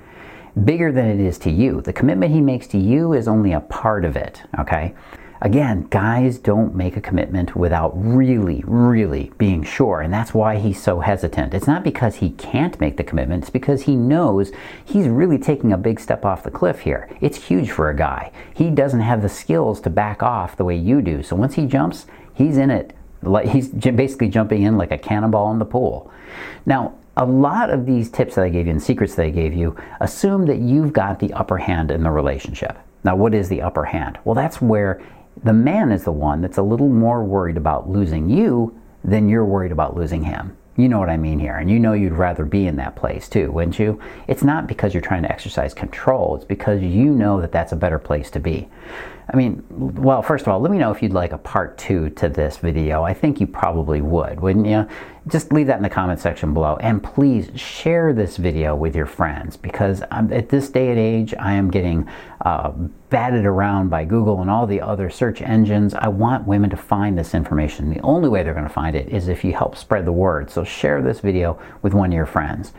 bigger 0.64 0.92
than 0.92 1.08
it 1.08 1.20
is 1.20 1.38
to 1.40 1.52
you. 1.52 1.82
The 1.82 1.94
commitment 1.94 2.32
he 2.32 2.42
makes 2.42 2.68
to 2.68 2.78
you 2.78 3.14
is 3.14 3.28
only 3.28 3.52
a 3.52 3.60
part 3.60 4.06
of 4.06 4.16
it, 4.16 4.42
okay? 4.58 4.94
Again, 5.42 5.88
guys 5.90 6.40
don't 6.40 6.74
make 6.74 6.96
a 6.96 7.02
commitment 7.02 7.56
without 7.56 7.92
really, 7.94 8.64
really 8.66 9.32
being 9.38 9.64
sure, 9.64 10.00
and 10.00 10.12
that's 10.14 10.34
why 10.34 10.56
he's 10.56 10.82
so 10.82 11.02
hesitant. 11.02 11.54
It's 11.54 11.68
not 11.68 11.84
because 11.84 12.16
he 12.16 12.32
can't 12.32 12.80
make 12.80 12.96
the 12.96 13.04
commitment, 13.04 13.44
it's 13.44 13.50
because 13.50 13.84
he 13.84 13.98
knows 13.98 14.52
he's 14.86 15.08
really 15.08 15.38
taking 15.38 15.74
a 15.74 15.78
big 15.78 16.00
step 16.00 16.24
off 16.24 16.44
the 16.44 16.52
cliff 16.52 16.80
here. 16.80 17.10
It's 17.20 17.38
huge 17.38 17.70
for 17.70 17.90
a 17.90 17.96
guy. 17.96 18.32
He 18.56 18.70
doesn't 18.70 19.02
have 19.02 19.22
the 19.22 19.30
skills 19.30 19.82
to 19.82 19.90
back 19.90 20.24
off 20.24 20.56
the 20.56 20.66
way 20.66 20.78
you 20.78 21.02
do, 21.02 21.22
so 21.22 21.36
once 21.36 21.56
he 21.56 21.66
jumps, 21.66 22.08
he's 22.34 22.58
in 22.58 22.72
it. 22.72 22.96
He's 23.44 23.68
basically 23.68 24.30
jumping 24.30 24.64
in 24.64 24.78
like 24.78 24.92
a 24.92 24.98
cannonball 24.98 25.52
in 25.52 25.60
the 25.60 25.66
pool. 25.66 26.12
Now, 26.66 26.96
a 27.18 27.26
lot 27.26 27.70
of 27.70 27.86
these 27.86 28.10
tips 28.10 28.36
that 28.36 28.44
I 28.44 28.50
gave 28.50 28.66
you 28.66 28.72
and 28.72 28.82
secrets 28.82 29.16
that 29.16 29.26
I 29.26 29.30
gave 29.30 29.54
you 29.54 29.76
assume 30.02 30.46
that 30.48 30.60
you've 30.60 30.94
got 30.94 31.20
the 31.20 31.32
upper 31.34 31.58
hand 31.58 31.92
in 31.92 32.04
the 32.04 32.12
relationship. 32.12 32.78
Now, 33.04 33.16
what 33.16 33.34
is 33.34 33.48
the 33.48 33.62
upper 33.62 33.86
hand? 33.86 34.18
Well, 34.26 34.36
that's 34.36 34.62
where 34.62 35.02
the 35.44 35.54
man 35.54 35.92
is 35.92 36.04
the 36.04 36.12
one 36.12 36.42
that's 36.42 36.58
a 36.58 36.64
little 36.64 36.90
more 36.90 37.24
worried 37.24 37.58
about 37.58 37.90
losing 37.90 38.30
you 38.30 38.80
than 39.04 39.30
you're 39.30 39.46
worried 39.46 39.72
about 39.72 39.96
losing 39.96 40.24
him. 40.24 40.58
You 40.78 40.90
know 40.90 41.00
what 41.00 41.10
I 41.10 41.16
mean 41.16 41.40
here, 41.40 41.56
and 41.56 41.72
you 41.72 41.80
know 41.80 41.94
you'd 41.94 42.12
rather 42.12 42.44
be 42.44 42.68
in 42.68 42.76
that 42.78 42.98
place 42.98 43.30
too, 43.30 43.50
wouldn't 43.50 43.80
you? 43.80 43.98
It's 44.28 44.44
not 44.44 44.68
because 44.68 44.94
you're 44.94 45.00
trying 45.00 45.24
to 45.24 45.32
exercise 45.32 45.74
control, 45.74 46.36
it's 46.36 46.44
because 46.44 46.82
you 46.82 47.06
know 47.06 47.40
that 47.40 47.54
that's 47.54 47.72
a 47.72 47.78
better 47.78 47.98
place 47.98 48.30
to 48.32 48.42
be. 48.42 48.68
I 49.32 49.38
mean, 49.38 49.64
well, 49.70 50.22
first 50.22 50.42
of 50.42 50.50
all, 50.50 50.60
let 50.60 50.72
me 50.72 50.78
know 50.78 50.92
if 50.92 51.02
you'd 51.02 51.14
like 51.14 51.32
a 51.32 51.38
part 51.38 51.78
two 51.78 52.10
to 52.12 52.28
this 52.28 52.58
video. 52.58 53.04
I 53.04 53.14
think 53.14 53.40
you 53.40 53.48
probably 53.48 54.02
would, 54.02 54.42
wouldn't 54.42 54.68
you? 54.68 54.86
Just 55.28 55.52
leave 55.52 55.66
that 55.68 55.78
in 55.78 55.84
the 55.84 55.90
comment 55.90 56.20
section 56.20 56.54
below. 56.54 56.78
And 56.82 57.04
please 57.04 57.50
share 57.60 58.14
this 58.14 58.38
video 58.38 58.76
with 58.76 58.96
your 58.96 59.08
friends 59.08 59.58
because 59.58 60.04
I'm, 60.12 60.32
at 60.32 60.50
this 60.50 60.70
day 60.70 60.90
and 60.90 61.00
age, 61.00 61.34
I 61.40 61.54
am 61.54 61.72
getting 61.72 62.08
uh, 62.42 62.70
batted 63.10 63.44
around 63.44 63.90
by 63.90 64.06
Google 64.06 64.42
and 64.42 64.52
all 64.52 64.68
the 64.68 64.82
other 64.82 65.10
search 65.10 65.42
engines. 65.42 65.96
I 65.96 66.10
want 66.10 66.46
women 66.46 66.70
to 66.70 66.78
find 66.78 67.18
this 67.18 67.34
information. 67.34 67.90
The 67.90 68.02
only 68.02 68.30
way 68.30 68.44
they're 68.44 68.54
going 68.54 68.68
to 68.68 68.74
find 68.74 68.96
it 68.96 69.10
is 69.10 69.28
if 69.28 69.44
you 69.44 69.54
help 69.54 69.76
spread 69.76 70.06
the 70.06 70.12
word. 70.12 70.52
So 70.52 70.64
share 70.64 71.02
this 71.02 71.22
video 71.22 71.60
with 71.82 71.96
one 71.96 72.12
of 72.12 72.16
your 72.16 72.28
friends. 72.28 72.74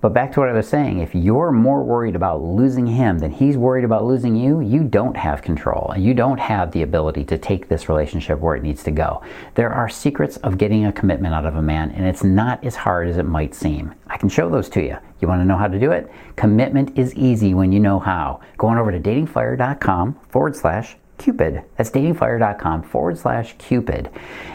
But 0.00 0.14
back 0.14 0.32
to 0.32 0.40
what 0.40 0.48
I 0.48 0.52
was 0.52 0.66
saying, 0.66 1.00
if 1.00 1.14
you're 1.14 1.52
more 1.52 1.82
worried 1.82 2.16
about 2.16 2.42
losing 2.42 2.86
him 2.86 3.18
than 3.18 3.30
he's 3.30 3.58
worried 3.58 3.84
about 3.84 4.06
losing 4.06 4.34
you, 4.34 4.60
you 4.60 4.82
don't 4.82 5.16
have 5.16 5.42
control. 5.42 5.92
And 5.94 6.02
you 6.02 6.14
don't 6.14 6.40
have 6.40 6.72
the 6.72 6.80
ability 6.80 7.24
to 7.24 7.36
take 7.36 7.68
this 7.68 7.86
relationship 7.86 8.38
where 8.38 8.56
it 8.56 8.62
needs 8.62 8.82
to 8.84 8.90
go. 8.90 9.22
There 9.56 9.70
are 9.70 9.90
secrets 9.90 10.38
of 10.38 10.56
getting 10.56 10.86
a 10.86 10.92
commitment 10.92 11.34
out 11.34 11.44
of 11.44 11.56
a 11.56 11.62
man, 11.62 11.90
and 11.90 12.06
it's 12.06 12.24
not 12.24 12.64
as 12.64 12.76
hard 12.76 13.08
as 13.08 13.18
it 13.18 13.24
might 13.24 13.54
seem. 13.54 13.94
I 14.06 14.16
can 14.16 14.30
show 14.30 14.48
those 14.48 14.70
to 14.70 14.82
you. 14.82 14.96
You 15.20 15.28
want 15.28 15.42
to 15.42 15.44
know 15.44 15.58
how 15.58 15.68
to 15.68 15.78
do 15.78 15.92
it? 15.92 16.10
Commitment 16.36 16.96
is 16.98 17.14
easy 17.14 17.52
when 17.52 17.70
you 17.70 17.80
know 17.80 17.98
how. 17.98 18.40
Go 18.56 18.68
on 18.68 18.78
over 18.78 18.90
to 18.90 19.00
datingfire.com 19.00 20.18
forward 20.30 20.56
slash 20.56 20.96
Cupid. 21.20 21.62
That's 21.76 21.90
datingfire.com 21.90 22.82
forward 22.82 23.18
slash 23.18 23.54
Cupid. 23.58 24.10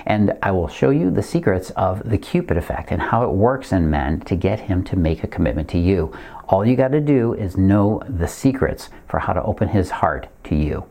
And 0.05 0.37
I 0.41 0.51
will 0.51 0.67
show 0.67 0.89
you 0.89 1.11
the 1.11 1.21
secrets 1.21 1.69
of 1.71 2.09
the 2.09 2.17
Cupid 2.17 2.57
effect 2.57 2.91
and 2.91 3.01
how 3.01 3.23
it 3.23 3.31
works 3.31 3.71
in 3.71 3.89
men 3.89 4.19
to 4.21 4.35
get 4.35 4.59
him 4.59 4.83
to 4.85 4.95
make 4.97 5.23
a 5.23 5.27
commitment 5.27 5.69
to 5.69 5.77
you. 5.77 6.11
All 6.49 6.65
you 6.65 6.75
got 6.75 6.89
to 6.89 7.01
do 7.01 7.33
is 7.33 7.55
know 7.55 8.01
the 8.09 8.27
secrets 8.27 8.89
for 9.07 9.19
how 9.19 9.33
to 9.33 9.43
open 9.43 9.67
his 9.67 9.89
heart 9.89 10.27
to 10.45 10.55
you. 10.55 10.85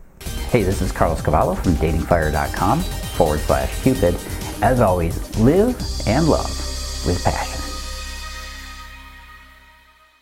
Hey, 0.50 0.62
this 0.62 0.80
is 0.80 0.92
Carlos 0.92 1.20
Cavallo 1.20 1.54
from 1.54 1.72
datingfire.com 1.74 2.80
forward 2.80 3.40
slash 3.40 3.82
Cupid. 3.82 4.14
As 4.62 4.80
always, 4.80 5.38
live 5.38 5.76
and 6.06 6.28
love 6.28 6.48
with 7.06 7.22
passion. 7.24 7.63